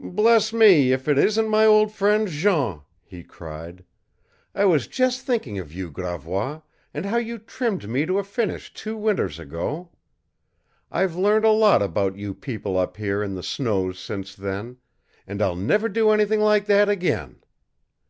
"Bless 0.00 0.50
me, 0.50 0.92
if 0.92 1.06
it 1.06 1.18
isn't 1.18 1.46
my 1.46 1.66
old 1.66 1.92
friend, 1.92 2.26
Jean!" 2.26 2.80
he 3.04 3.22
cried. 3.22 3.84
"I 4.54 4.64
was 4.64 4.86
just 4.86 5.26
thinking 5.26 5.58
of 5.58 5.74
you, 5.74 5.90
Gravois, 5.90 6.62
and 6.94 7.04
how 7.04 7.18
you 7.18 7.36
trimmed 7.36 7.86
me 7.86 8.06
to 8.06 8.18
a 8.18 8.24
finish 8.24 8.72
two 8.72 8.96
winters 8.96 9.38
ago. 9.38 9.90
I've 10.90 11.16
learned 11.16 11.44
a 11.44 11.50
lot 11.52 11.82
about 11.82 12.16
you 12.16 12.32
people 12.32 12.78
up 12.78 12.96
here 12.96 13.22
in 13.22 13.34
the 13.34 13.42
snows 13.42 13.98
since 13.98 14.34
then, 14.34 14.78
and 15.26 15.42
I'll 15.42 15.54
never 15.54 15.90
do 15.90 16.12
anything 16.12 16.40
like 16.40 16.64
that 16.64 16.88
again." 16.88 17.42